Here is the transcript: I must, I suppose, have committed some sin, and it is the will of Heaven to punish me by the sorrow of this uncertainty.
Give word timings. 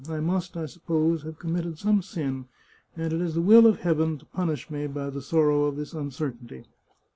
I 0.09 0.19
must, 0.19 0.57
I 0.57 0.65
suppose, 0.65 1.21
have 1.21 1.37
committed 1.37 1.77
some 1.77 2.01
sin, 2.01 2.45
and 2.97 3.13
it 3.13 3.21
is 3.21 3.35
the 3.35 3.39
will 3.41 3.67
of 3.67 3.81
Heaven 3.81 4.17
to 4.17 4.25
punish 4.25 4.71
me 4.71 4.87
by 4.87 5.11
the 5.11 5.21
sorrow 5.21 5.65
of 5.65 5.75
this 5.75 5.93
uncertainty. 5.93 6.65